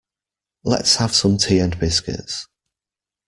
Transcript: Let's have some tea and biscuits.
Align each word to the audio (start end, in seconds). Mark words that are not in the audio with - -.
Let's 0.63 0.95
have 0.95 1.13
some 1.13 1.37
tea 1.37 1.59
and 1.59 1.77
biscuits. 1.77 2.47